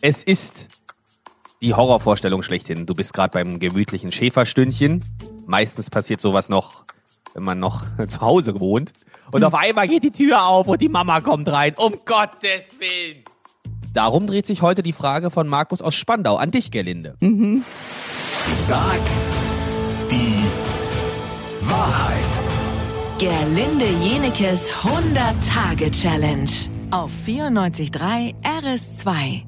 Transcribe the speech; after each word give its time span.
Es 0.00 0.22
ist 0.22 0.68
die 1.60 1.74
Horrorvorstellung 1.74 2.42
schlechthin. 2.42 2.86
Du 2.86 2.94
bist 2.94 3.12
gerade 3.12 3.32
beim 3.32 3.58
gemütlichen 3.58 4.12
Schäferstündchen. 4.12 5.04
Meistens 5.46 5.90
passiert 5.90 6.20
sowas 6.20 6.48
noch, 6.48 6.84
wenn 7.34 7.42
man 7.42 7.58
noch 7.58 7.84
zu 8.06 8.20
Hause 8.20 8.60
wohnt. 8.60 8.92
Und 9.32 9.42
auf 9.44 9.54
einmal 9.54 9.88
geht 9.88 10.04
die 10.04 10.12
Tür 10.12 10.46
auf 10.46 10.68
und 10.68 10.80
die 10.80 10.88
Mama 10.88 11.20
kommt 11.20 11.48
rein. 11.48 11.74
Um 11.76 11.94
Gottes 12.04 12.78
Willen. 12.78 13.24
Darum 13.92 14.26
dreht 14.26 14.46
sich 14.46 14.62
heute 14.62 14.82
die 14.82 14.92
Frage 14.92 15.30
von 15.30 15.48
Markus 15.48 15.82
aus 15.82 15.94
Spandau 15.96 16.36
an 16.36 16.52
dich, 16.52 16.70
Gerlinde. 16.70 17.16
Sag 17.20 19.00
die 20.10 20.44
Wahrheit. 21.62 22.18
Gerlinde 23.18 23.86
Jenekes 24.00 24.72
100-Tage-Challenge 24.72 26.50
auf 26.92 27.10
94.3 27.26 28.34
RS2. 28.44 29.47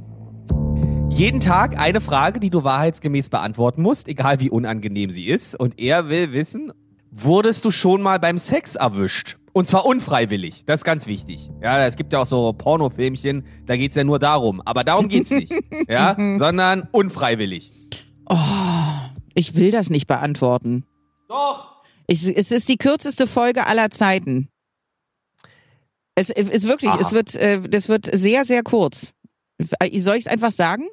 Jeden 1.11 1.41
Tag 1.41 1.79
eine 1.79 2.01
Frage, 2.01 2.41
die 2.41 2.49
du 2.49 2.65
wahrheitsgemäß 2.65 3.29
beantworten 3.29 3.83
musst, 3.83 4.09
egal 4.09 4.41
wie 4.41 4.49
unangenehm 4.49 5.11
sie 5.11 5.27
ist. 5.27 5.55
Und 5.59 5.79
er 5.79 6.09
will 6.09 6.33
wissen, 6.33 6.73
wurdest 7.11 7.65
du 7.65 7.71
schon 7.71 8.01
mal 8.01 8.19
beim 8.19 8.39
Sex 8.39 8.77
erwischt? 8.77 9.37
Und 9.53 9.69
zwar 9.69 9.85
unfreiwillig. 9.85 10.65
Das 10.65 10.81
ist 10.81 10.85
ganz 10.85 11.07
wichtig. 11.07 11.51
Ja, 11.61 11.85
es 11.85 11.97
gibt 11.97 12.13
ja 12.13 12.21
auch 12.21 12.27
so 12.27 12.53
Pornofilmchen, 12.53 13.45
da 13.67 13.77
geht's 13.77 13.97
ja 13.97 14.05
nur 14.05 14.19
darum. 14.19 14.63
Aber 14.65 14.85
darum 14.85 15.09
geht's 15.09 15.31
nicht. 15.31 15.53
ja, 15.89 16.17
sondern 16.37 16.89
unfreiwillig. 16.93 17.73
Ich 19.35 19.57
will 19.57 19.73
das 19.73 19.91
nicht 19.91 20.07
beantworten. 20.07 20.85
Doch. 21.29 21.83
Ich, 22.07 22.25
es 22.25 22.51
ist 22.51 22.69
die 22.69 22.77
kürzeste 22.77 23.27
Folge 23.27 23.67
aller 23.67 23.91
Zeiten. 23.91 24.49
Es 26.15 26.31
ist 26.31 26.69
wirklich, 26.69 26.91
Aha. 26.91 27.01
es 27.01 27.13
wird, 27.13 27.35
äh, 27.35 27.61
das 27.61 27.89
wird 27.89 28.07
sehr, 28.13 28.45
sehr 28.45 28.63
kurz. 28.63 29.13
Soll 29.59 30.17
ich 30.17 30.27
es 30.27 30.27
einfach 30.27 30.53
sagen? 30.53 30.87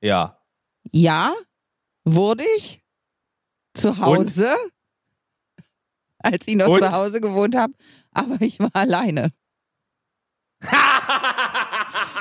Ja. 0.00 0.40
Ja, 0.90 1.32
wurde 2.04 2.44
ich 2.56 2.82
zu 3.74 3.98
Hause, 3.98 4.54
als 6.18 6.46
ich 6.46 6.56
noch 6.56 6.68
Und? 6.68 6.80
zu 6.80 6.92
Hause 6.92 7.20
gewohnt 7.20 7.54
habe, 7.56 7.72
aber 8.12 8.40
ich 8.40 8.58
war 8.58 8.70
alleine. 8.74 9.32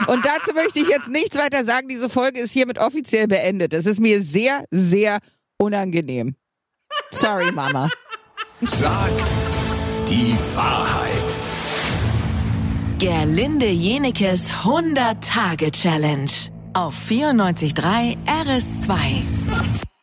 Und 0.08 0.26
dazu 0.26 0.54
möchte 0.54 0.80
ich 0.80 0.88
jetzt 0.88 1.10
nichts 1.10 1.38
weiter 1.38 1.64
sagen. 1.64 1.88
Diese 1.88 2.10
Folge 2.10 2.40
ist 2.40 2.52
hiermit 2.52 2.78
offiziell 2.78 3.28
beendet. 3.28 3.74
Es 3.74 3.86
ist 3.86 4.00
mir 4.00 4.22
sehr, 4.22 4.66
sehr 4.70 5.20
unangenehm. 5.58 6.36
Sorry, 7.12 7.52
Mama. 7.52 7.90
Sag 8.62 9.12
die 10.08 10.36
Wahrheit. 10.54 11.12
Gerlinde 13.00 13.68
Jenekes 13.68 14.52
100-Tage-Challenge 14.52 16.32
auf 16.78 16.96
94.3 17.10 18.18
RS2. 18.28 19.97